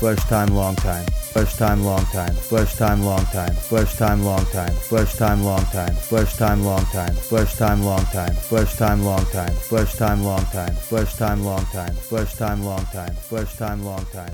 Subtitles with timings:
[0.00, 1.04] First time, long time.
[1.32, 2.34] First time, long time.
[2.34, 3.54] First time, long time.
[3.54, 4.72] First time, long time.
[4.74, 5.94] First time, long time.
[5.94, 7.14] First time, long time.
[7.14, 8.34] First time, long time.
[8.34, 9.54] First time, long time.
[9.54, 10.74] First time, long time.
[10.74, 11.94] First time, long time.
[11.94, 13.14] First time, long time.
[13.14, 14.32] First time, long time.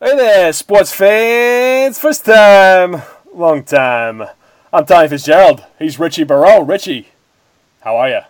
[0.00, 1.98] Hey there, sports fans!
[1.98, 3.02] First time,
[3.34, 4.24] long time.
[4.72, 5.64] I'm Tommy Fitzgerald.
[5.78, 6.62] He's Richie Barreau.
[6.62, 7.08] Richie,
[7.80, 8.20] how are you?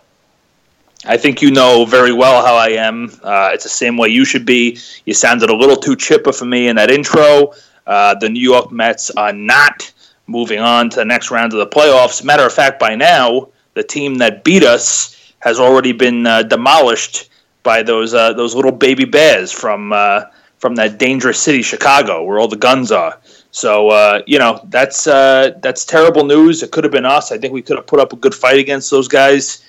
[1.07, 3.11] I think you know very well how I am.
[3.21, 4.79] Uh, it's the same way you should be.
[5.05, 7.53] You sounded a little too chipper for me in that intro.
[7.85, 9.91] Uh, the New York Mets are not
[10.25, 12.23] moving on to the next round of the playoffs.
[12.23, 17.29] Matter of fact, by now, the team that beat us has already been uh, demolished
[17.61, 20.21] by those uh, those little baby bears from uh,
[20.57, 23.19] from that dangerous city, Chicago, where all the guns are.
[23.51, 26.63] So uh, you know that's that's terrible news.
[26.63, 27.31] It could have been us.
[27.31, 29.63] I think we could have put up a good fight against those guys.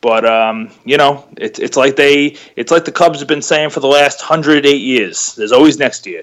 [0.00, 3.70] But um, you know, it's it's like they it's like the Cubs have been saying
[3.70, 5.34] for the last hundred eight years.
[5.34, 6.22] There's always next year.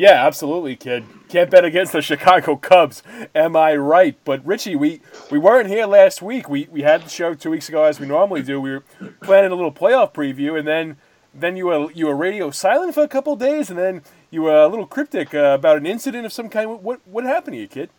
[0.00, 1.04] Yeah, absolutely, kid.
[1.28, 3.02] Can't bet against the Chicago Cubs.
[3.34, 4.16] Am I right?
[4.24, 6.48] But Richie, we, we weren't here last week.
[6.48, 8.60] We we had the show two weeks ago as we normally do.
[8.60, 8.84] We were
[9.22, 10.96] planning a little playoff preview, and then
[11.34, 14.56] then you were you were radio silent for a couple days, and then you were
[14.56, 16.82] a little cryptic uh, about an incident of some kind.
[16.82, 17.90] What what happened to you, kid?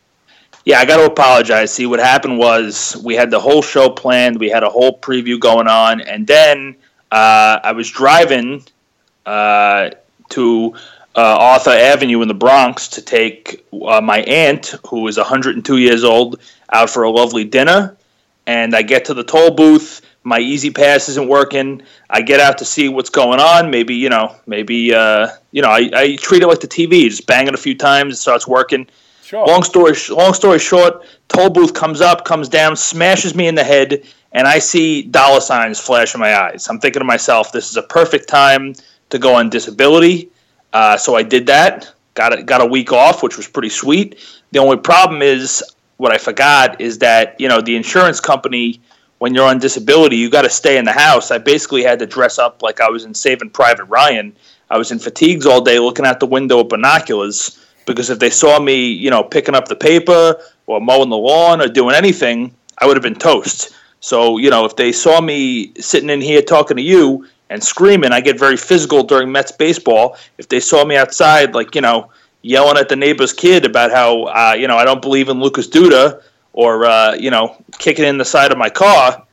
[0.63, 1.73] Yeah, I got to apologize.
[1.73, 4.39] See, what happened was we had the whole show planned.
[4.39, 6.75] We had a whole preview going on, and then
[7.11, 8.63] uh, I was driving
[9.25, 9.89] uh,
[10.29, 10.73] to
[11.15, 16.03] uh, Arthur Avenue in the Bronx to take uh, my aunt, who is 102 years
[16.03, 16.39] old,
[16.71, 17.97] out for a lovely dinner.
[18.45, 20.01] And I get to the toll booth.
[20.23, 21.81] My E-ZPass isn't working.
[22.07, 23.71] I get out to see what's going on.
[23.71, 27.09] Maybe you know, maybe uh, you know, I, I treat it like the TV.
[27.09, 28.87] Just bang it a few times, it starts working
[29.31, 29.47] Sure.
[29.47, 33.63] Long story long story short, toll booth comes up, comes down, smashes me in the
[33.63, 36.67] head, and I see dollar signs flash in my eyes.
[36.67, 38.75] I'm thinking to myself, this is a perfect time
[39.09, 40.29] to go on disability.
[40.73, 41.93] Uh, so I did that.
[42.13, 44.19] Got a, got a week off, which was pretty sweet.
[44.51, 45.63] The only problem is
[45.95, 48.81] what I forgot is that you know the insurance company
[49.19, 51.31] when you're on disability, you got to stay in the house.
[51.31, 54.35] I basically had to dress up like I was in Saving Private Ryan.
[54.69, 58.29] I was in fatigues all day, looking out the window with binoculars because if they
[58.29, 62.53] saw me, you know, picking up the paper or mowing the lawn or doing anything,
[62.77, 63.73] I would have been toast.
[63.99, 68.11] So, you know, if they saw me sitting in here talking to you and screaming,
[68.11, 70.17] I get very physical during Mets baseball.
[70.37, 72.09] If they saw me outside, like, you know,
[72.41, 75.67] yelling at the neighbor's kid about how, uh, you know, I don't believe in Lucas
[75.67, 76.21] Duda
[76.53, 79.23] or, uh, you know, kicking in the side of my car,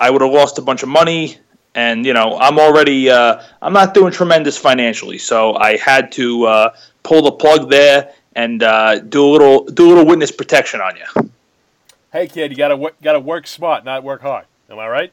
[0.00, 1.38] I would have lost a bunch of money.
[1.74, 5.18] And, you know, I'm already, uh, I'm not doing tremendous financially.
[5.18, 9.86] So I had to, uh, pull the plug there and uh, do a little do
[9.86, 11.30] a little witness protection on you.
[12.12, 14.46] Hey kid, you gotta work, gotta work smart, not work hard.
[14.70, 15.12] Am I right?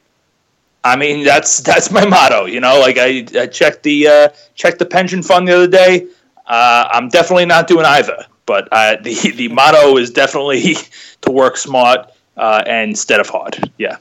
[0.82, 2.46] I mean that's that's my motto.
[2.46, 6.06] You know, like I, I checked the uh, checked the pension fund the other day.
[6.46, 10.76] Uh, I'm definitely not doing either, but uh, the the motto is definitely
[11.22, 13.70] to work smart uh, instead of hard.
[13.78, 13.96] Yeah.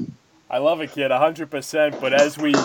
[0.52, 2.02] I love it, kid, hundred percent.
[2.02, 2.56] But as we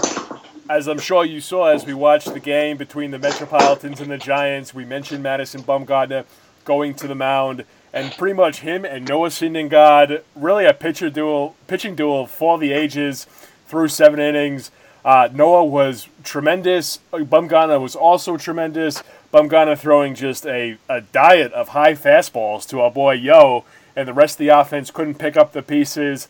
[0.70, 4.16] as I'm sure you saw as we watched the game between the Metropolitans and the
[4.16, 6.24] Giants, we mentioned Madison Bumgarner
[6.64, 11.56] going to the mound, and pretty much him and Noah Syndergaard, really a pitcher duel,
[11.66, 13.26] pitching duel for the ages
[13.66, 14.70] through seven innings.
[15.04, 17.00] Uh, Noah was tremendous.
[17.12, 19.02] Bumgarner was also tremendous.
[19.30, 24.14] Bumgarner throwing just a, a diet of high fastballs to our boy Yo, and the
[24.14, 26.28] rest of the offense couldn't pick up the pieces.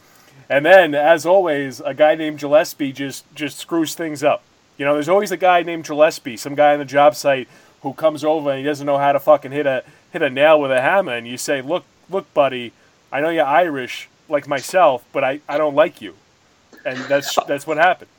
[0.48, 4.42] And then, as always, a guy named Gillespie just just screws things up.
[4.76, 7.48] You know, there's always a guy named Gillespie, some guy on the job site
[7.82, 10.60] who comes over and he doesn't know how to fucking hit a hit a nail
[10.60, 12.72] with a hammer, and you say, "Look, look, buddy,
[13.12, 16.14] I know you're Irish like myself, but I, I don't like you,"
[16.84, 18.10] and that's that's what happened.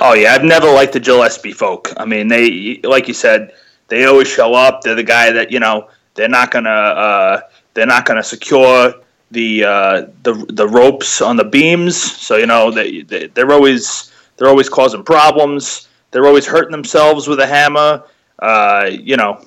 [0.00, 1.92] Oh yeah, I've never liked the Gillespie folk.
[1.96, 3.52] I mean, they like you said,
[3.88, 4.82] they always show up.
[4.82, 7.40] They're the guy that you know they're not gonna uh,
[7.74, 8.94] they're not gonna secure
[9.30, 12.00] the uh, the the ropes on the beams.
[12.00, 15.88] So you know they, they they're always they're always causing problems.
[16.10, 18.04] They're always hurting themselves with a hammer.
[18.38, 19.44] Uh, you know,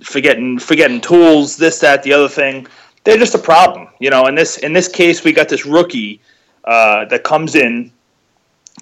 [0.00, 2.66] forgetting forgetting tools, this that the other thing.
[3.04, 3.88] They're just a problem.
[4.00, 6.20] You know, in this in this case, we got this rookie
[6.64, 7.90] uh, that comes in,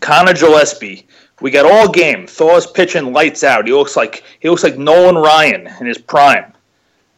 [0.01, 1.05] Conor Gillaspie.
[1.41, 2.27] We got all game.
[2.27, 3.67] Thor's pitching lights out.
[3.67, 6.53] He looks like he looks like Nolan Ryan in his prime.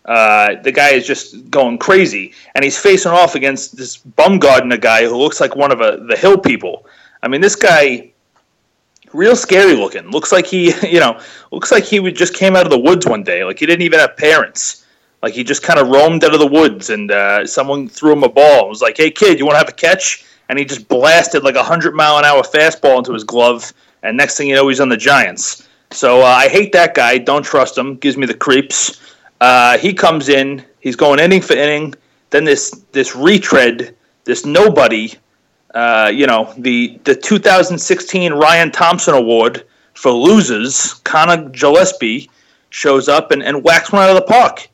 [0.09, 5.05] Uh, the guy is just going crazy, and he's facing off against this Bumgarner guy
[5.05, 6.87] who looks like one of a, uh, the Hill people.
[7.23, 8.11] I mean, this guy,
[9.13, 10.11] real scary looking.
[10.11, 11.21] Looks like he, you know,
[11.53, 13.45] looks like he just came out of the woods one day.
[13.45, 14.87] Like he didn't even have parents.
[15.23, 18.25] Like he just kind of roamed out of the woods, and uh, someone threw him
[18.25, 18.61] a ball.
[18.61, 21.43] and was like, "Hey, kid, you want to have a catch?" and he just blasted
[21.43, 23.73] like a hundred mile an hour fastball into his glove,
[24.03, 25.69] and next thing you know, he's on the Giants.
[25.91, 27.19] So uh, I hate that guy.
[27.19, 27.97] Don't trust him.
[27.97, 29.08] Gives me the creeps.
[29.41, 30.65] Uh, he comes in.
[30.81, 31.95] He's going inning for inning.
[32.31, 33.95] Then this this retread,
[34.25, 35.15] this nobody,
[35.75, 39.65] uh, you know, the the 2016 Ryan Thompson Award
[39.95, 42.29] for losers, Conor Gillaspie
[42.71, 44.69] shows up and, and whacks one out of the park.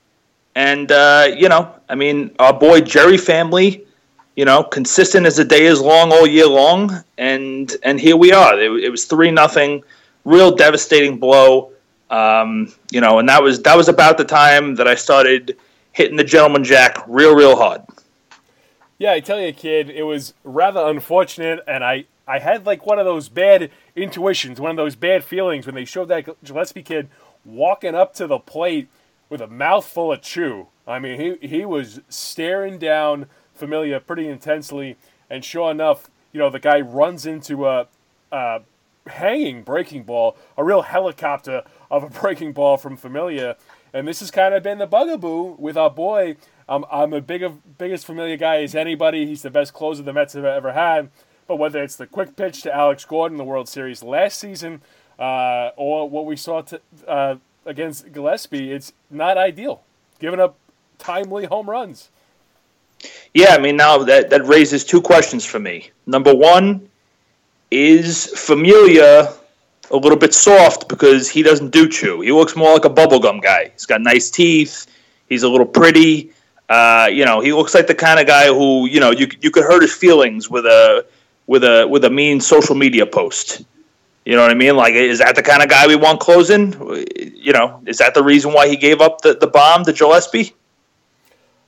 [0.55, 3.81] And uh, you know, I mean, our boy Jeurys Familia,
[4.37, 8.33] you know, consistent as the day is long all year long, and and here we
[8.33, 8.59] are.
[8.59, 9.83] It, it was three nothing,
[10.25, 11.73] real devastating blow.
[12.15, 15.57] Um, you know, and that was that was about the time that I started
[15.91, 17.83] hitting the gentleman jack real, real hard.
[18.99, 23.01] Yeah, I tell you, kid, it was rather unfortunate, and I I had like one
[23.01, 27.09] of those bad intuitions, one of those bad feelings when they showed that Gillaspie kid
[27.45, 28.87] walking up to the plate
[29.29, 30.69] with a mouthful of chew.
[30.87, 34.97] I mean, he, he was staring down Familia pretty intensely,
[35.29, 37.89] and sure enough, you know, the guy runs into a,
[38.31, 38.61] a
[39.07, 43.57] hanging breaking ball, a real helicopter of a breaking ball from Familia.
[43.93, 46.37] And this has kind of been the bugaboo with our boy.
[46.69, 47.45] Um, I'm a big
[47.79, 49.27] biggest Familia guy as anybody.
[49.27, 51.11] He's the best closer the Mets have ever had.
[51.47, 54.81] But whether it's the quick pitch to Alex Gordon in the World Series last season,
[55.19, 57.37] uh, or what we saw to, uh,
[57.67, 59.83] against Gillaspie, it's not ideal.
[60.19, 60.57] Giving up
[60.99, 62.11] timely home runs.
[63.35, 65.91] Yeah, I mean, now that, that raises two questions for me.
[66.07, 66.89] Number one,
[67.71, 69.33] is Familia
[69.91, 72.21] a little bit soft because he doesn't do chew?
[72.21, 73.71] He looks more like a bubblegum guy.
[73.73, 74.87] He's got nice teeth.
[75.29, 76.33] He's a little pretty.
[76.69, 79.51] Uh, you know, he looks like the kind of guy who, you know, you, you
[79.51, 81.05] could hurt his feelings with a
[81.47, 83.63] with a with a mean social media post.
[84.25, 84.77] You know what I mean?
[84.77, 86.73] Like, is that the kind of guy we want closing?
[87.35, 90.55] You know, is that the reason why he gave up the, the bomb to Gillaspie?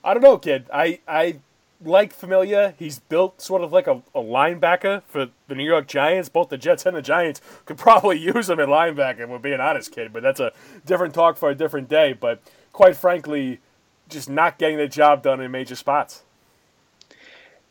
[0.03, 0.65] I don't know, kid.
[0.73, 1.37] I, I
[1.85, 2.75] like Familia.
[2.79, 6.29] He's built sort of like a, a linebacker for the New York Giants.
[6.29, 9.93] Both the Jets and the Giants could probably use him at linebacker, we're being honest,
[9.93, 10.13] kid.
[10.13, 10.53] But that's a
[10.85, 12.13] different talk for a different day.
[12.13, 12.41] But
[12.73, 13.61] quite frankly,
[14.09, 16.23] just not getting the job done in major spots.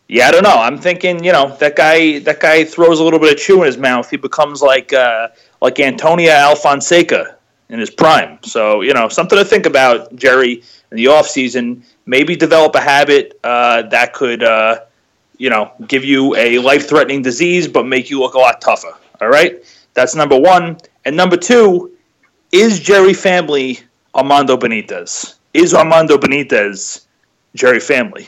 [0.07, 0.61] Yeah, I don't know.
[0.61, 3.65] I'm thinking, you know, that guy that guy throws a little bit of chew in
[3.65, 4.07] his mouth.
[4.09, 5.29] He becomes like uh,
[5.61, 7.34] like Antonio Alfonseca
[7.69, 8.39] in his prime.
[8.43, 11.83] So, you know, something to think about, Jerry, in the off season.
[12.05, 14.81] Maybe develop a habit uh, that could, uh,
[15.37, 18.93] you know, give you a life threatening disease, but make you look a lot tougher.
[19.21, 19.63] All right,
[19.93, 20.77] that's number one.
[21.05, 21.91] And number two,
[22.51, 23.77] is Jeurys Familia
[24.13, 25.35] Armando Benitez?
[25.53, 27.05] Is Armando Benitez
[27.57, 28.27] Jeurys Familia?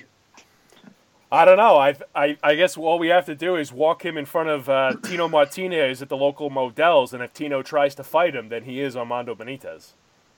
[1.31, 1.77] I don't know.
[1.77, 4.69] I, I, I guess all we have to do is walk him in front of
[4.69, 8.63] uh, Tino Martinez at the local Modell's, and if Tino tries to fight him, then
[8.63, 9.91] he is Armando Benitez.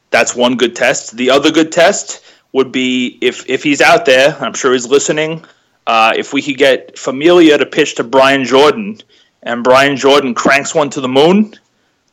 [0.10, 1.16] That's one good test.
[1.16, 4.36] The other good test would be if if he's out there.
[4.40, 5.46] I'm sure he's listening.
[5.86, 9.00] Uh, if we could get Familia to pitch to Brian Jordan,
[9.44, 11.54] and Brian Jordan cranks one to the moon,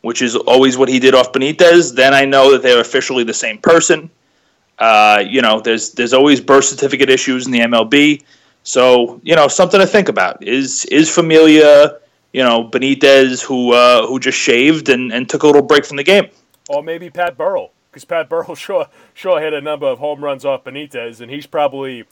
[0.03, 3.35] which is always what he did off Benitez, then I know that they're officially the
[3.35, 4.11] same person.
[4.79, 8.23] Uh, you know, there's there's always birth certificate issues in the MLB.
[8.67, 11.99] So you know something to think about is is Familia,
[12.33, 15.99] you know Benitez who uh, who just shaved and, and took a little break from
[15.99, 16.31] the game,
[16.69, 20.45] or maybe Pat Burrell because Pat Burrell sure sure hit a number of home runs
[20.45, 22.07] off Benitez and he's probably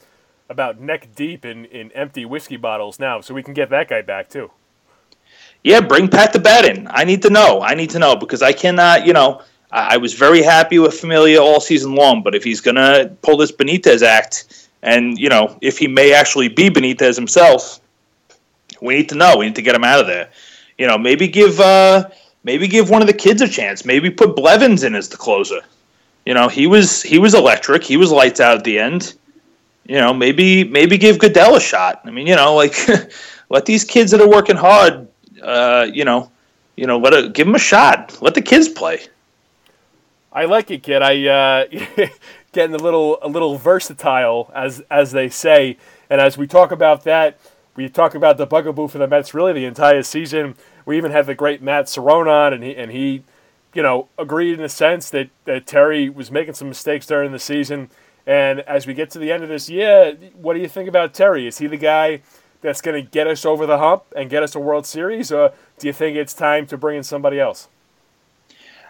[0.49, 4.03] about neck deep in, in empty whiskey bottles now, so we can get that guy
[4.03, 4.53] back too.
[5.65, 6.87] Yeah, bring Pat the bat in.
[6.89, 7.63] I need to know.
[7.63, 9.05] I need to know because I cannot.
[9.07, 12.61] You know, I, I was very happy with Familia all season long, but if he's
[12.61, 17.81] gonna pull this Benitez act and, you know, if he may actually be Benitez himself,
[18.83, 19.39] we need to know.
[19.39, 20.31] We need to get him out of there.
[20.79, 22.11] You know, maybe give uh,
[22.43, 23.85] maybe give one of the kids a chance.
[23.85, 25.61] Maybe put Blevins in as the closer.
[26.27, 27.83] You know, he was he was electric.
[27.83, 29.15] He was lights out at the end.
[29.87, 32.03] You know, maybe maybe give Goodell a shot.
[32.05, 32.77] I mean, you know, like
[33.49, 35.09] let these kids that are working hard,
[35.43, 36.31] uh, you know,
[36.77, 38.21] you know, let it, give them a shot.
[38.21, 39.01] Let the kids play.
[40.33, 41.01] I like it, kid.
[41.01, 42.07] I uh,
[42.55, 45.77] getting a little a little versatile, as as they say.
[46.09, 47.39] And as we talk about that,
[47.77, 50.55] we talk about the bugaboo for the Mets really the entire season.
[50.87, 53.25] We even had the great Matt Cerrone on, and he and he,
[53.75, 57.39] you know, agreed in a sense that, that Terry was making some mistakes during the
[57.39, 57.91] season.
[58.27, 61.13] And as we get to the end of this year, what do you think about
[61.13, 61.47] Terry?
[61.47, 62.23] Is he the guy
[62.63, 65.53] that's going to get us over the hump and get us a World Series, or
[65.79, 67.69] do you think it's time to bring in somebody else?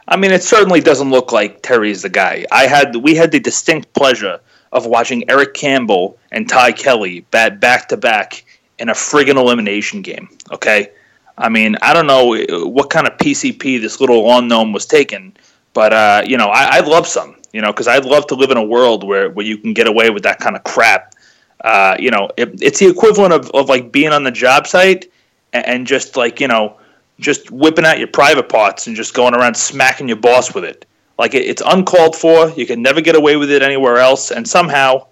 [0.06, 2.44] I mean, it certainly doesn't look like Terry's the guy.
[2.52, 4.40] I had we had the distinct pleasure
[4.72, 8.44] of watching Eric Campbell and Ty Kelly bat back to back
[8.78, 10.28] in a friggin' elimination game.
[10.52, 10.90] Okay,
[11.38, 12.36] I mean, I don't know
[12.68, 15.34] what kind of PCP this little unknown was taking,
[15.72, 17.36] but uh, you know, I, I'd love some.
[17.52, 19.86] You know, because I'd love to live in a world where where you can get
[19.86, 21.14] away with that kind of crap.
[21.62, 25.10] Uh, you know, it, it's the equivalent of, of like being on the job site
[25.52, 26.76] and, and just like you know,
[27.20, 30.86] just whipping out your private parts and just going around smacking your boss with it.
[31.18, 32.50] Like it, it's uncalled for.
[32.50, 34.30] You can never get away with it anywhere else.
[34.30, 35.06] And somehow,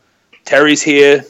[0.44, 1.24] Terry's here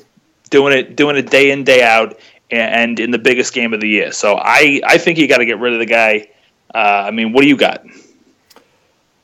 [0.51, 2.19] doing it, doing it day in day out,
[2.51, 4.13] and in the biggest game of the year.
[4.13, 6.29] So I, I think you got to get rid of the guy.
[6.75, 7.85] Uh, I mean, what do you got?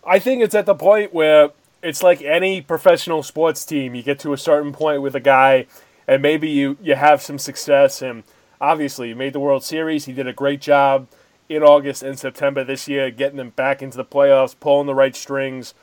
[0.07, 1.51] I think it's at the point where
[1.83, 3.95] it's like any professional sports team.
[3.95, 5.67] You get to a certain point with a guy,
[6.07, 8.01] and maybe you, you have some success.
[8.03, 8.25] And
[8.61, 10.07] obviously, you made the World Series.
[10.07, 11.07] He did a great job
[11.49, 15.17] in August and September this year, getting them back into the playoffs, pulling the right
[15.17, 15.75] strings.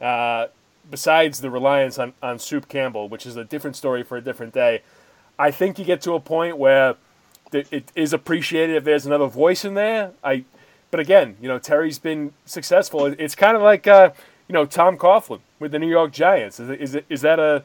[0.00, 0.48] Uh,
[0.90, 4.52] besides the reliance on, on Soup Campbell, which is a different story for a different
[4.52, 4.82] day,
[5.38, 6.96] I think you get to a point where
[7.52, 10.12] it is appreciated if there's another voice in there.
[10.22, 10.44] I,
[10.90, 13.06] but again, you know, Terry's been successful.
[13.06, 14.10] It's kind of like uh,
[14.48, 16.60] you know Tom Coughlin with the New York Giants.
[16.60, 17.62] Is is is that a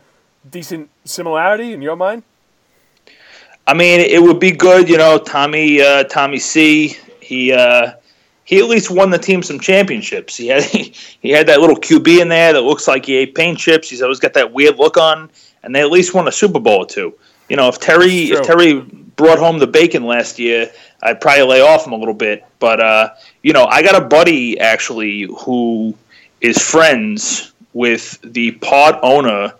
[0.49, 2.23] decent similarity in your mind?
[3.67, 6.97] I mean, it would be good, you know, Tommy uh, Tommy C.
[7.29, 7.91] He uh,
[8.43, 10.35] he at least won the team some championships.
[10.35, 10.63] He had
[11.21, 13.87] he had that little QB in there that looks like he ate paint chips.
[13.87, 15.29] He's always got that weird look on,
[15.61, 17.13] and they at least won a Super Bowl or two.
[17.47, 20.71] You know, if Terry if Terry brought home the bacon last year,
[21.03, 22.43] I'd probably lay off him a little bit.
[22.57, 23.09] But uh,
[23.43, 25.93] you know, I got a buddy actually who
[26.41, 29.53] is friends with the part owner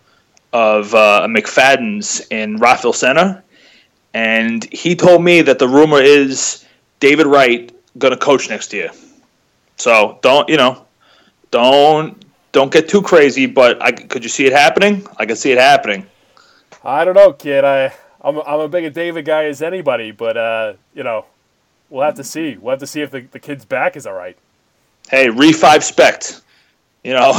[0.54, 3.44] of uh, McFadden's in Rockville Center,
[4.16, 6.66] and he told me that the rumor is
[7.00, 8.92] David Wright going to coach next year.
[9.78, 10.86] So don't you know,
[11.52, 13.46] don't don't get too crazy.
[13.46, 15.08] But I could you see it happening?
[15.18, 16.06] I can see it happening.
[16.84, 17.64] I don't know, kid.
[17.64, 21.26] I I'm a, I'm a big David guy as anybody, but uh, you know,
[21.90, 22.58] we'll have to see.
[22.58, 24.38] We'll have to see if the, the kid's back is all right.
[25.10, 26.42] Hey, re five spect.
[27.04, 27.32] You know,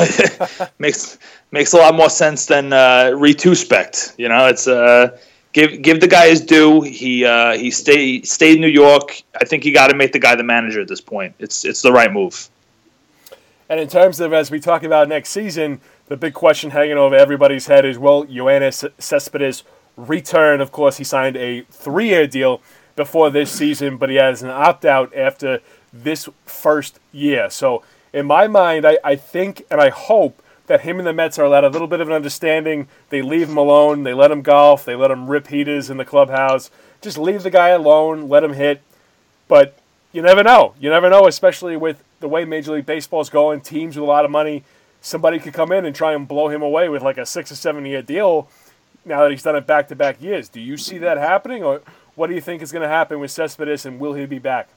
[0.78, 1.18] makes
[1.50, 4.14] makes a lot more sense than uh, re two spect.
[4.16, 5.18] You know, it's uh
[5.52, 6.82] give give the guy his due.
[6.82, 9.22] He uh, he stayed stayed in New York.
[9.40, 11.34] I think you got to make the guy the manager at this point.
[11.38, 12.48] It's it's the right move.
[13.68, 17.14] And in terms of as we talk about next season, the big question hanging over
[17.14, 19.62] everybody's head is will Yoenis Cespedes
[19.96, 20.60] return?
[20.60, 22.60] Of course, he signed a three-year deal
[22.96, 25.60] before this season, but he has an opt-out after
[25.92, 27.48] this first year.
[27.48, 31.36] So in my mind, I, I think and I hope that him and the Mets
[31.36, 32.86] are allowed a little bit of an understanding.
[33.08, 34.04] They leave him alone.
[34.04, 34.84] They let him golf.
[34.84, 36.70] They let him rip heaters in the clubhouse.
[37.00, 38.28] Just leave the guy alone.
[38.28, 38.80] Let him hit.
[39.48, 39.76] But
[40.12, 40.74] you never know.
[40.78, 43.62] You never know, especially with the way Major League Baseball is going.
[43.62, 44.62] Teams with a lot of money,
[45.00, 47.56] somebody could come in and try and blow him away with like a six or
[47.56, 48.48] seven year deal.
[49.04, 51.82] Now that he's done it back to back years, do you see that happening, or
[52.14, 54.68] what do you think is going to happen with Cespedes, and will he be back?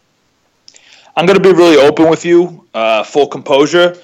[1.15, 3.95] I'm going to be really open with you, uh, full composure.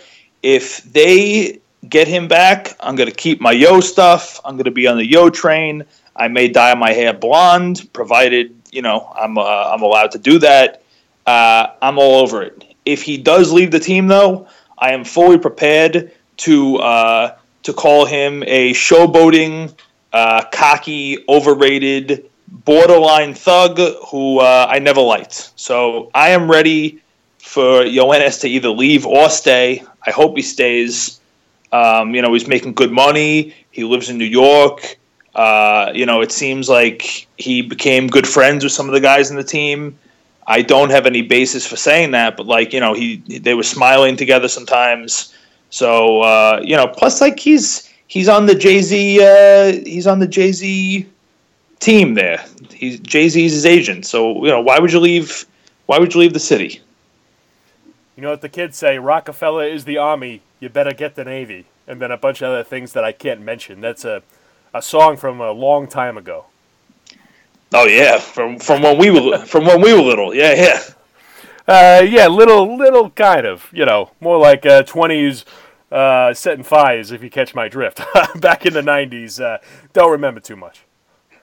[0.43, 2.75] If they get him back.
[2.79, 4.39] I'm going to keep my Yo stuff.
[4.45, 5.83] I'm going to be on the Yo train.
[6.15, 10.39] I may dye my hair blonde, provided you know I'm uh, I'm allowed to do
[10.39, 10.83] that.
[11.25, 12.63] Uh, I'm all over it.
[12.85, 18.05] If he does leave the team, though, I am fully prepared to uh, to call
[18.05, 19.73] him a showboating,
[20.13, 25.51] uh, cocky, overrated, borderline thug who uh, I never liked.
[25.55, 27.01] So I am ready
[27.37, 29.83] for Yoenis to either leave or stay.
[30.05, 31.18] I hope he stays.
[31.71, 33.53] Um, you know, he's making good money.
[33.71, 34.97] He lives in New York.
[35.35, 39.29] Uh, you know, it seems like he became good friends with some of the guys
[39.29, 39.97] in the team.
[40.47, 43.63] I don't have any basis for saying that, but like you know, he they were
[43.63, 45.33] smiling together sometimes.
[45.69, 50.17] So uh, you know, plus like he's he's on the Jay Z uh, he's on
[50.17, 51.07] the Jay Z
[51.79, 52.43] team there.
[52.73, 54.07] He's Jay Z's his agent.
[54.07, 55.45] So you know, why would you leave?
[55.85, 56.81] Why would you leave the city?
[58.15, 58.99] You know what the kids say?
[58.99, 62.63] Roc-A-Fella is the army you better get the Navy, and then a bunch of other
[62.63, 63.81] things that I can't mention.
[63.81, 64.23] That's a,
[64.73, 66.45] a song from a long time ago.
[67.73, 70.33] Oh yeah, from from when we were from when we were little.
[70.33, 70.79] Yeah, yeah.
[71.67, 73.69] Uh, yeah, little, little kind of.
[73.71, 75.45] You know, more like twenties
[75.91, 77.11] uh, uh, setting fires.
[77.11, 78.01] If you catch my drift.
[78.35, 79.59] Back in the nineties, uh,
[79.93, 80.81] don't remember too much.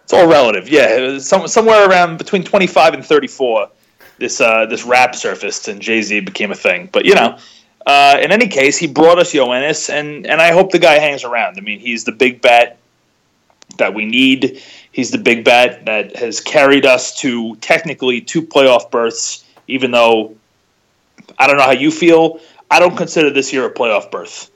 [0.03, 0.69] It's all relative.
[0.69, 3.71] Yeah, some, somewhere around between twenty five and thirty four.
[4.19, 6.89] This uh, this rap surfaced and Jay Z became a thing.
[6.93, 7.39] But you know,
[7.87, 11.25] uh, in any case, he brought us Yoenis, and and I hope the guy hangs
[11.25, 11.57] around.
[11.57, 12.79] I mean, he's the big bat
[13.79, 14.61] that we need.
[14.91, 20.35] He's the big bat that has carried us to technically two playoff berths, even though
[21.39, 22.41] I don't know how you feel.
[22.71, 24.51] I don't consider this year a playoff berth.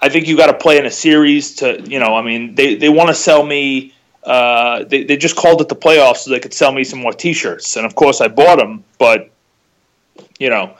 [0.00, 2.76] I think you got to play in a series to, you know, I mean, they,
[2.76, 3.94] they want to sell me.
[4.22, 7.12] Uh, they, they just called it the playoffs so they could sell me some more
[7.12, 8.84] T-shirts, and of course I bought them.
[8.98, 9.30] But
[10.38, 10.76] you know,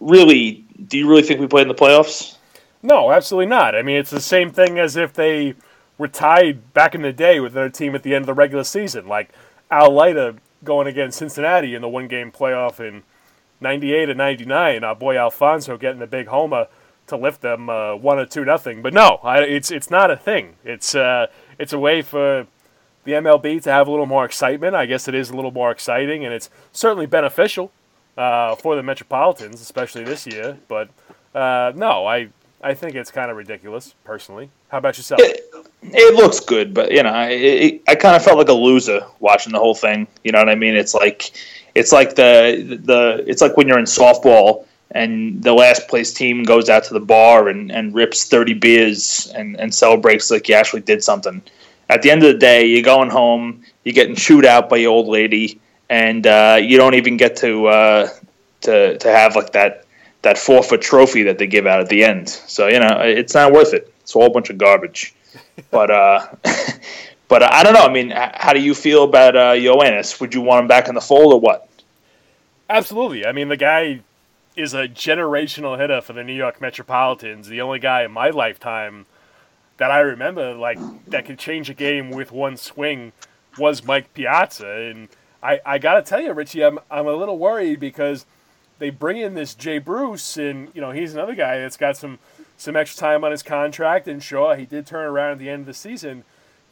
[0.00, 2.36] really, do you really think we played in the playoffs?
[2.82, 3.74] No, absolutely not.
[3.74, 5.54] I mean, it's the same thing as if they
[5.96, 8.64] were tied back in the day with their team at the end of the regular
[8.64, 9.30] season, like
[9.70, 13.02] Al Leiter going against Cincinnati in the one game playoff in
[13.60, 14.84] 98 and 99.
[14.84, 16.68] Our boy Alfonzo getting the big homer
[17.08, 18.82] to lift them uh, one or two nothing.
[18.82, 20.56] But no, I, it's it's not a thing.
[20.64, 21.26] It's uh,
[21.58, 22.46] it's a way for
[23.04, 24.76] the MLB to have a little more excitement.
[24.76, 27.72] I guess it is a little more exciting, and it's certainly beneficial
[28.18, 30.58] uh, for the Metropolitans, especially this year.
[30.68, 30.90] But
[31.34, 32.28] uh, no, I
[32.60, 34.50] I think it's kind of ridiculous, personally.
[34.68, 35.20] How about yourself?
[35.22, 35.40] It,
[35.82, 39.52] it looks good, but you know, I I kind of felt like a loser watching
[39.52, 40.08] the whole thing.
[40.24, 40.74] You know what I mean?
[40.74, 41.32] It's like
[41.74, 46.42] it's like the the it's like when you're in softball and the last place team
[46.42, 50.54] goes out to the bar and, and rips 30 beers and, and celebrates like you
[50.54, 51.42] actually did something.
[51.90, 54.92] At the end of the day, you're going home, you're getting chewed out by your
[54.92, 58.08] old lady, and uh, you don't even get to uh,
[58.62, 59.84] to to have like that
[60.22, 62.28] that forfeit trophy that they give out at the end.
[62.28, 63.92] So you know, it's not worth it.
[64.00, 65.14] It's a whole bunch of garbage.
[65.70, 66.26] but uh,
[67.28, 67.84] but I don't know.
[67.84, 70.20] I mean, how do you feel about uh, Yoenis?
[70.20, 71.68] Would you want him back in the fold or what?
[72.70, 73.24] Absolutely.
[73.24, 74.00] I mean, the guy
[74.56, 77.48] is a generational hitter for the New York Metropolitans.
[77.48, 79.06] The only guy in my lifetime
[79.78, 83.12] that I remember like that could change a game with one swing
[83.56, 84.68] was Mike Piazza.
[84.68, 85.08] And
[85.42, 88.26] I, I gotta tell you, Richie, I'm I'm a little worried because
[88.78, 92.18] they bring in this Jay Bruce, and you know he's another guy that's got some
[92.56, 94.08] some extra time on his contract.
[94.08, 96.24] And sure, he did turn around at the end of the season,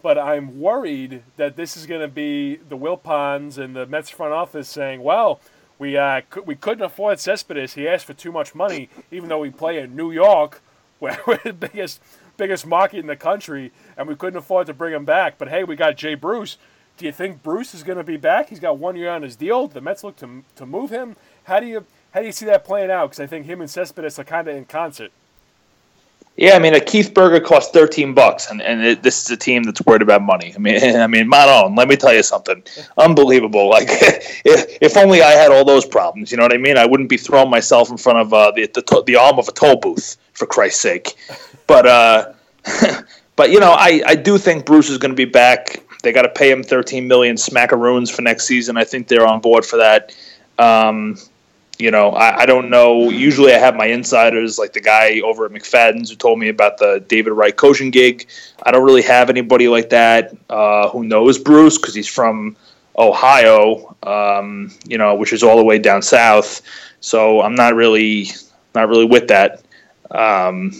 [0.02, 4.32] but I'm worried that this is going to be the Wilpons and the Mets front
[4.32, 5.40] office saying, well
[5.78, 7.75] we uh, we couldn't afford Cespedes.
[7.75, 10.62] He asked for too much money, even though we play in New York,
[10.99, 12.00] where we're the biggest
[12.37, 15.38] biggest market in the country, and we couldn't afford to bring him back.
[15.38, 16.58] But hey, we got Jay Bruce.
[16.97, 18.49] Do you think Bruce is going to be back?
[18.49, 19.69] He's got one year on his deal.
[19.69, 21.17] The Mets look to to move him.
[21.45, 23.11] How do you how do you see that playing out?
[23.11, 25.12] Because I think him and Cespedes are kind of in concert.
[26.37, 29.37] Yeah, I mean, a Keith Burger costs thirteen bucks, and, and it, this is a
[29.38, 30.53] team that's worried about money.
[30.55, 32.62] I mean, I mean, Manon, let me tell you something,
[32.99, 33.71] unbelievable.
[33.71, 36.76] Like, if, if only I had all those problems, you know what I mean?
[36.76, 39.53] I wouldn't be throwing myself in front of uh, the, the the arm of a
[39.53, 41.17] toll booth for Christ's sake.
[41.67, 42.32] But uh,
[43.37, 45.82] but you know, I I do think Bruce is going to be back.
[46.06, 48.76] They got to pay him thirteen million smackaroons for next season.
[48.76, 50.14] I think they're on board for that.
[50.56, 51.19] Um,
[51.80, 53.10] you know, I, I, don't know.
[53.10, 56.78] Usually, I have my insiders, like the guy over at McFadden's who told me about
[56.78, 58.28] the David Wright coaching gig.
[58.62, 62.54] I don't really have anybody like that uh, who knows Bruce because he's from
[62.97, 66.62] Ohio, um, you know, which is all the way down south.
[67.00, 68.28] So I'm not really,
[68.76, 69.60] not really with that.
[70.12, 70.71] Um,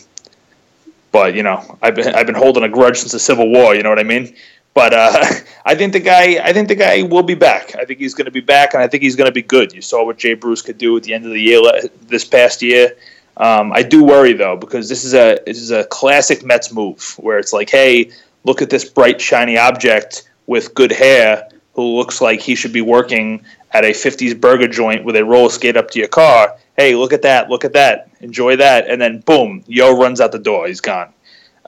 [1.11, 3.75] but you know, I've been I've been holding a grudge since the Civil War.
[3.75, 4.37] You know what I mean?
[4.77, 5.25] But uh,
[5.65, 7.75] I think the guy, I think the guy will be back.
[7.75, 9.73] I think he's going to be back, and I think he's going to be good.
[9.73, 11.61] You saw what Jay Bruce could do at the end of the year
[12.03, 12.95] this past year.
[13.39, 17.15] Um, I do worry though because this is a this is a classic Mets move
[17.19, 18.11] where it's like, hey,
[18.45, 22.81] look at this bright shiny object with good hair who looks like he should be
[22.83, 26.55] working at a 50s burger joint with a roller skate up to your car.
[26.77, 27.51] Hey, look at that!
[27.51, 28.11] Look at that!
[28.21, 28.89] Enjoy that!
[28.89, 30.67] And then boom, Yo runs out the door.
[30.67, 31.13] He's gone.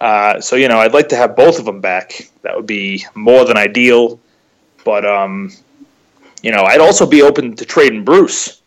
[0.01, 2.29] Uh, so you know, I'd like to have both of them back.
[2.43, 4.21] That would be more than ideal.
[4.85, 5.53] But um,
[6.43, 8.63] you know, I'd also be open to trading Bruce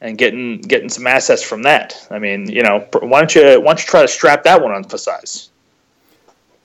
[0.00, 2.06] and getting getting some assets from that.
[2.10, 4.72] I mean, you know, why don't you why don't you try to strap that one
[4.72, 5.50] on for size?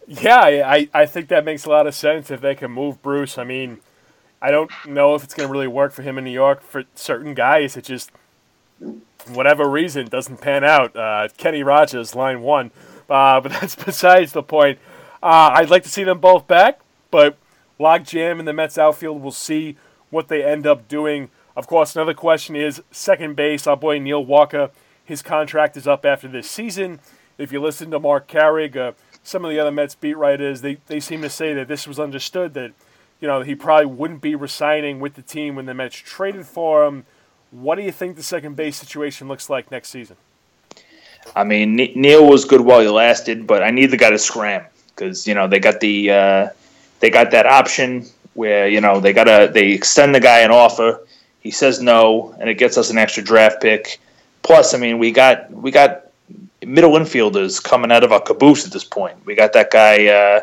[0.07, 3.37] Yeah, I, I think that makes a lot of sense if they can move Bruce.
[3.37, 3.79] I mean,
[4.41, 6.61] I don't know if it's going to really work for him in New York.
[6.61, 8.11] For certain guys, it just,
[9.29, 10.95] whatever reason, doesn't pan out.
[10.95, 12.71] Uh, Kenny Rogers, line one.
[13.09, 14.79] Uh, but that's besides the point.
[15.21, 17.37] Uh, I'd like to see them both back, but
[17.79, 19.21] logjam in the Mets outfield.
[19.21, 19.77] We'll see
[20.09, 21.29] what they end up doing.
[21.55, 23.67] Of course, another question is second base.
[23.67, 24.71] Our boy Neil Walker,
[25.03, 26.99] his contract is up after this season.
[27.37, 30.77] If you listen to Marc Carig, uh, some of the other Mets beat writers, they,
[30.87, 32.73] they seem to say that this was understood that
[33.19, 36.85] you know he probably wouldn't be resigning with the team when the Mets traded for
[36.85, 37.05] him.
[37.51, 40.17] What do you think the second base situation looks like next season?
[41.35, 44.65] I mean, Neil was good while he lasted, but I need the guy to scram
[44.95, 46.49] because you know they got the uh,
[46.99, 51.05] they got that option where you know they gotta they extend the guy an offer.
[51.39, 53.99] He says no, and it gets us an extra draft pick.
[54.43, 56.03] Plus, I mean, we got we got
[56.65, 59.17] middle infielders coming out of our caboose at this point.
[59.25, 60.41] We got that guy uh,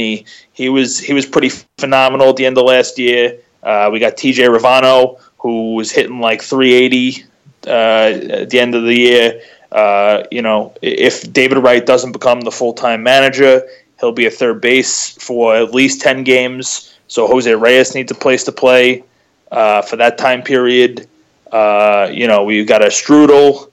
[0.00, 3.38] He, he was he was pretty phenomenal at the end of last year.
[3.62, 4.48] Uh, we got T.J.
[4.48, 5.06] Rivera,
[5.38, 7.24] who was hitting like 380
[7.66, 9.42] uh, at the end of the year.
[9.72, 13.62] Uh, you know, if David Wright doesn't become the full time manager,
[14.00, 16.96] he'll be a third base for at least 10 games.
[17.08, 19.04] So Jose Reyes needs a place to play
[19.50, 21.08] uh, for that time period.
[21.50, 23.70] Uh, you know, we've got a Strudel.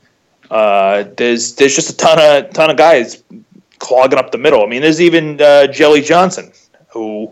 [0.50, 3.22] Uh, there's there's just a ton of ton of guys
[3.80, 4.64] clogging up the middle.
[4.64, 6.52] I mean, there's even uh, Kelly Johnson,
[6.90, 7.32] who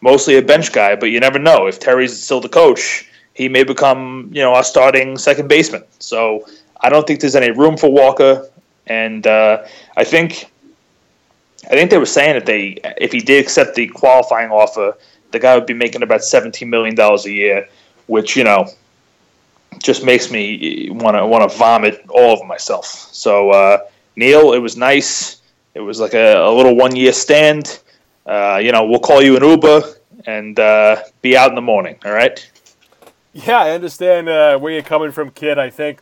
[0.00, 3.64] mostly a bench guy, but you never know if Terry's still the coach, he may
[3.64, 5.84] become you know a starting second baseman.
[5.98, 6.46] So
[6.80, 8.48] I don't think there's any room for Walker,
[8.86, 9.64] and uh,
[9.96, 10.50] I think
[11.66, 14.96] I think they were saying that they if he did accept the qualifying offer,
[15.32, 17.68] the guy would be making about seventeen million dollars a year,
[18.06, 18.68] which you know
[19.82, 22.86] just makes me want to want to vomit all over myself.
[22.86, 23.78] So uh,
[24.16, 25.42] Neil, it was nice.
[25.74, 27.80] It was like a, a little one year stand.
[28.24, 29.82] Uh, you know, we'll call you an Uber
[30.26, 31.96] and uh, be out in the morning.
[32.04, 32.48] All right.
[33.32, 35.58] Yeah, I understand uh, where you're coming from, kid.
[35.58, 36.00] I think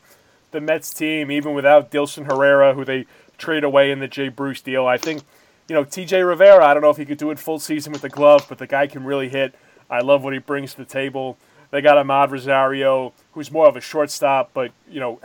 [0.55, 3.05] the Mets team, even without Dilson Herrera, who they
[3.37, 5.23] trade away in the Jay Bruce deal, I think
[5.69, 6.65] you know TJ Rivera.
[6.65, 8.67] I don't know if he could do it full season with the glove, but the
[8.67, 9.55] guy can really hit.
[9.91, 11.37] I love what he brings to the table.
[11.71, 15.21] They got Amed Rosario, who's more of a shortstop, but you know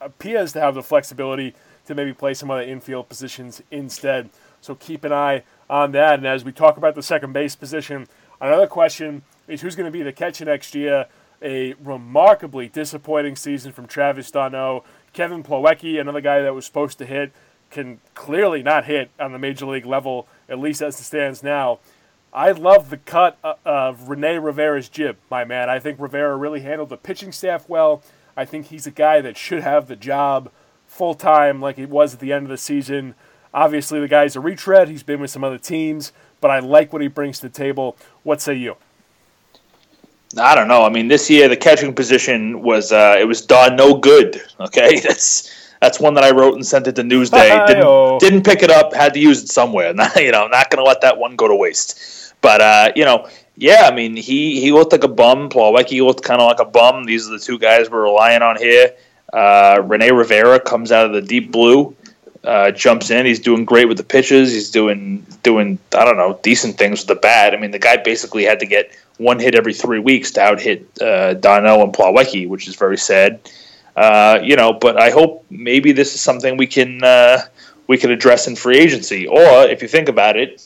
[0.00, 1.54] appears to have the flexibility
[1.86, 4.28] to maybe play some other infield positions instead.
[4.60, 6.18] So keep an eye on that.
[6.18, 8.08] And as we talk about the second base position,
[8.40, 11.06] another question is who's going to be the catcher next year?
[11.42, 14.84] A remarkably disappointing season from Travis d'Arnaud.
[15.12, 17.32] Kevin Plawecki, another guy that was supposed to hit,
[17.70, 21.78] can clearly not hit on the major league level, at least as it stands now.
[22.32, 25.70] I love the cut uh, of Rene Rivera's jib, my man.
[25.70, 28.02] I think Rivera really handled the pitching staff well.
[28.36, 30.50] I think he's a guy that should have the job
[30.86, 33.14] full time like he was at the end of the season.
[33.52, 34.88] Obviously, the guy's a retread.
[34.88, 37.96] He's been with some other teams, but I like what he brings to the table.
[38.24, 38.76] What say you?
[40.38, 40.82] I don't know.
[40.82, 44.40] I mean, this year the catching position was uh, it was done no good.
[44.60, 47.66] Okay, that's that's one that I wrote and sent it to Newsday.
[47.66, 48.94] Didn't, didn't pick it up.
[48.94, 49.92] Had to use it somewhere.
[49.94, 52.34] Not, you know, not going to let that one go to waste.
[52.40, 53.88] But uh, you know, yeah.
[53.90, 55.48] I mean, he he looked like a bum.
[55.48, 57.04] Plawecki looked kind of like a bum.
[57.04, 58.94] These are the two guys we're relying on here.
[59.32, 61.96] Uh, Rene Rivera comes out of the deep blue,
[62.44, 63.26] uh, jumps in.
[63.26, 64.52] He's doing great with the pitches.
[64.52, 67.54] He's doing doing I don't know decent things with the bat.
[67.54, 70.60] I mean, the guy basically had to get one hit every three weeks to out
[70.60, 73.40] hit uh, d'Arnaud and Plawecki, which is very sad.
[73.96, 77.42] Uh, you know, but I hope maybe this is something we can uh,
[77.86, 79.26] we can address in free agency.
[79.26, 80.62] Or if you think about it,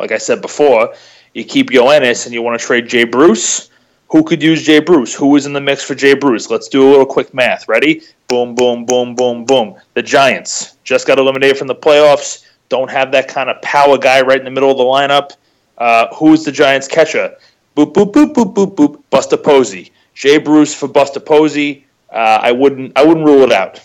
[0.00, 0.94] like I said before,
[1.34, 3.70] you keep Yoenis and you want to trade Jay Bruce.
[4.08, 5.14] Who could use Jay Bruce?
[5.14, 6.48] Who is in the mix for Jay Bruce?
[6.48, 7.68] Let's do a little quick math.
[7.68, 8.02] Ready?
[8.28, 9.74] Boom, boom, boom, boom, boom.
[9.94, 12.46] The Giants just got eliminated from the playoffs.
[12.68, 15.32] Don't have that kind of power guy right in the middle of the lineup.
[15.78, 17.36] Uh, who's the Giants catcher?
[17.76, 19.02] Boop, boop, boop, boop, boop, boop.
[19.10, 19.90] Buster Posey.
[20.14, 21.84] Jay Bruce for Buster Posey
[22.14, 23.80] uh, I wouldn't I wouldn't rule it out.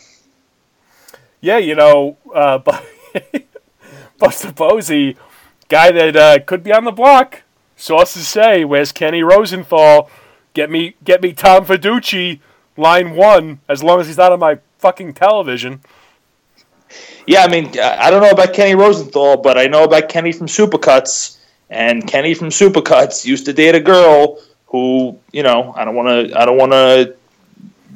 [1.41, 2.59] Yeah, you know, uh,
[4.19, 5.17] Buster Posey,
[5.67, 7.41] guy that uh, could be on the block.
[7.75, 10.09] Sources say, "Where's Kenny Rosenthal?
[10.53, 12.39] Get me, get me Tom Verducci,
[12.77, 13.61] line one.
[13.67, 15.81] As long as he's not on my fucking television."
[17.25, 20.47] Yeah, I mean, I don't know about Kenny Rosenthal, but I know about Kenny from
[20.47, 21.37] Supercuts,
[21.69, 26.29] and Kenny from Supercuts used to date a girl who, you know, I don't want
[26.29, 27.15] to, I don't want to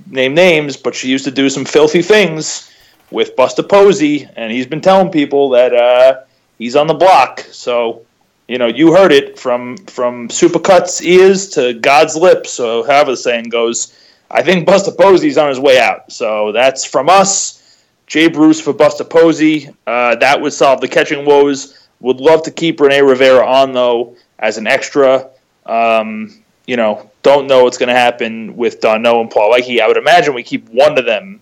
[0.07, 2.71] name names, but she used to do some filthy things
[3.12, 6.21] with Buster Posey, and he's been telling people that uh,
[6.57, 7.41] he's on the block.
[7.51, 8.05] So,
[8.47, 13.17] you know, you heard it from from Supercut's ears to God's lips, so however the
[13.17, 13.99] saying goes.
[14.31, 16.12] I think Buster Posey's on his way out.
[16.12, 17.59] So that's from us.
[18.07, 19.69] Jay Bruce for Buster Posey.
[19.86, 21.83] Uh, that would solve the catching woes.
[22.04, 25.30] Would love to keep Rene Rivera on though as an extra.
[25.66, 29.80] Um, you know, don't know what's going to happen with d'Arnaud and Paul Plawecki.
[29.80, 31.39] I would imagine we keep one of them,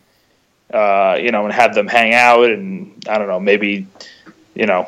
[0.72, 3.88] uh, you know, and have them hang out and I don't know, maybe,
[4.54, 4.88] you know,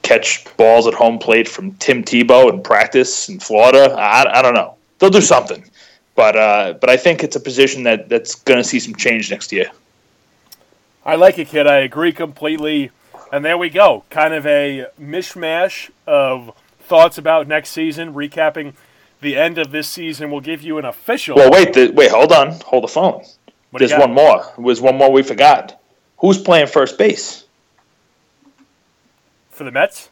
[0.00, 3.94] catch balls at home plate from Tim Tebow in practice in Florida.
[3.94, 4.76] I, I don't know.
[4.98, 5.62] They'll do something,
[6.14, 9.30] but uh, but I think it's a position that that's going to see some change
[9.30, 9.70] next year.
[11.04, 11.66] I like it, kid.
[11.66, 12.90] I agree completely.
[13.32, 14.04] And there we go.
[14.10, 18.74] Kind of a mishmash of thoughts about next season, recapping
[19.22, 21.36] the end of this season will give you an official.
[21.36, 23.24] Well, wait, the, wait, hold on, hold the phone.
[23.70, 24.44] What There's one more.
[24.58, 25.80] There's one more we forgot.
[26.18, 27.44] Who's playing first base?
[29.50, 30.10] For the Mets?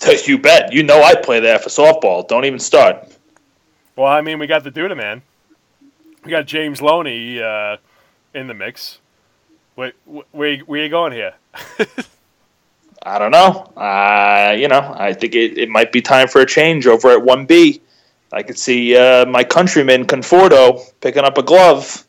[0.26, 0.72] You bet.
[0.72, 2.26] You know I play there for softball.
[2.26, 3.08] Don't even start.
[3.94, 5.22] Well, I mean, we got the Duda man.
[6.24, 7.76] We got James Loney uh,
[8.34, 8.98] in the mix.
[9.76, 11.34] Wait, where, where are you going here?
[13.04, 13.72] I don't know.
[13.76, 17.18] Uh, you know, I think it, it might be time for a change over at
[17.18, 17.80] 1B.
[18.32, 22.04] I could see uh, my countryman Conforto picking up a glove.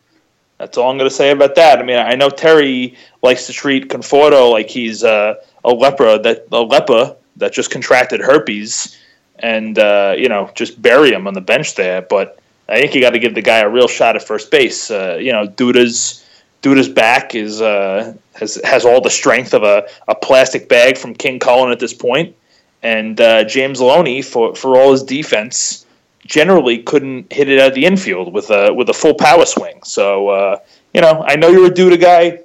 [0.57, 1.79] That's all I'm going to say about that.
[1.79, 6.47] I mean, I know Terry likes to treat Conforto like he's uh, a leper that
[6.51, 8.97] a leper that just contracted herpes,
[9.39, 12.03] and uh, you know, just bury him on the bench there.
[12.03, 14.89] But I think you got to give the guy a real shot at first base.
[14.89, 16.22] Uh, you know, Duda's
[16.63, 21.13] Duda's back is uh, has has all the strength of a, a plastic bag from
[21.13, 22.35] King Cullen at this point,
[22.81, 25.85] and uh, James Loney for for all his defense
[26.25, 29.83] generally couldn't hit it out of the infield with a with a full power swing.
[29.83, 30.59] So uh,
[30.93, 32.39] you know, I know you're a Duda guy.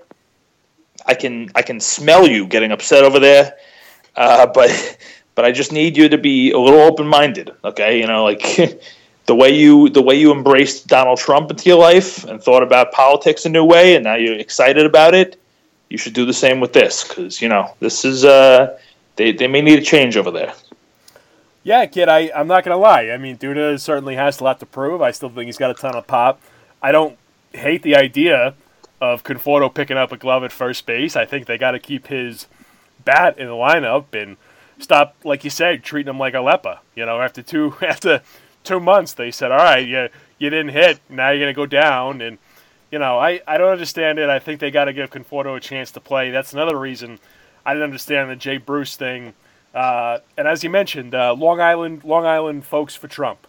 [1.07, 3.57] I can I can smell you getting upset over there,
[4.17, 4.99] uh, but
[5.37, 7.53] but I just need you to be a little open minded.
[7.65, 8.83] Okay, you know, like.
[9.29, 12.93] the way you the way you embraced Donald Trump into your life and thought about
[12.93, 15.39] politics a new way, and now you're excited about it.
[15.91, 18.79] You should do the same with this because you know this is uh
[19.17, 20.55] they they may need a change over there.
[21.63, 23.11] Yeah, kid, I, I'm not to lie.
[23.11, 25.03] I mean, Duda certainly has a lot to prove.
[25.03, 26.41] I still think he's got a ton of pop.
[26.81, 27.19] I don't
[27.53, 28.55] hate the idea
[29.03, 31.15] of Conforto picking up a glove at first base.
[31.15, 32.47] I think they got to keep his
[33.05, 34.39] bat in the lineup and
[34.79, 36.79] stop, like you said, treating him like a leper.
[36.95, 38.23] You know, after two after
[38.69, 41.01] two months, they said, all right, you, you didn't hit.
[41.09, 42.21] Now you're going to go down.
[42.21, 42.39] And,
[42.93, 44.29] you know, I, I don't understand it.
[44.29, 46.31] I think they got to give Conforto a chance to play.
[46.31, 47.19] That's another reason
[47.67, 49.35] I didn't understand the Jay Bruce thing–
[49.75, 53.47] uh, and as you mentioned, uh, Long Island, Long Island folks for Trump.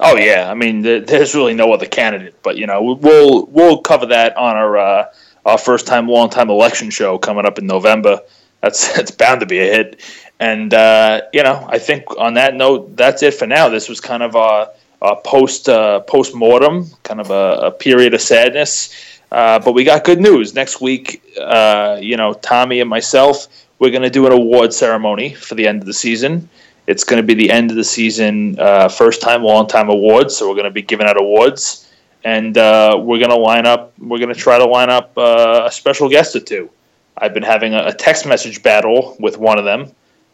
[0.00, 4.06] Oh yeah, I mean, there's really no other candidate, but you know, we'll we'll cover
[4.06, 5.14] that on our uh,
[5.46, 8.20] our first time, long time election show coming up in November.
[8.62, 10.00] That's that's bound to be a hit.
[10.40, 13.68] And uh, you know, I think on that note, that's it for now.
[13.68, 14.70] This was kind of a,
[15.02, 18.94] a post uh, post mortem, kind of a, a period of sadness.
[19.30, 21.22] Uh, but we got good news next week.
[21.40, 23.48] Uh, you know, Tommy and myself
[23.82, 26.48] we're going to do an award ceremony for the end of the season.
[26.86, 30.36] It's going to be the end of the season, uh, first time, long time awards.
[30.36, 31.90] So we're going to be giving out awards,
[32.22, 33.92] and uh, we're going to line up.
[33.98, 36.70] We're going to try to line up a special guest or two.
[37.16, 39.92] I've been having a, text message battle with one of them.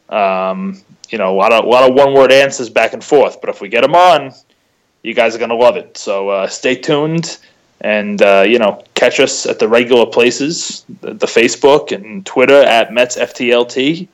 [0.09, 3.41] Um, you know, a lot of a lot of one word answers back and forth.
[3.41, 4.33] But if we get them on,
[5.03, 5.99] you guys are going to love it.
[5.99, 7.39] So uh, stay tuned
[7.81, 12.63] and uh, you know catch us at the regular places the, the facebook and twitter
[12.63, 14.09] at mets ftlt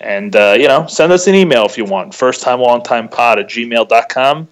[0.00, 3.08] and uh, you know send us an email if you want first time long time
[3.08, 4.46] pod at gmail.com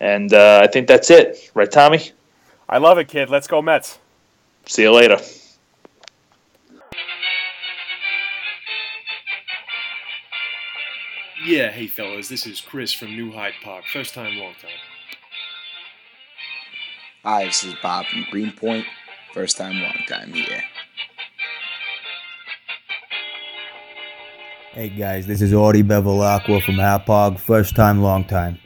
[0.00, 2.10] and uh, i think that's it right tommy
[2.68, 3.98] i love it kid let's go mets
[4.66, 5.18] see you later
[11.44, 14.70] yeah hey fellas this is chris from new hyde park first time long time
[17.24, 18.84] Hi, this is Bob from Greenpoint.
[19.32, 20.60] First time, long time, yeah.
[24.72, 27.38] Hey guys, this is Audie Bevilacqua from Hauppauge.
[27.38, 28.58] First time, long time.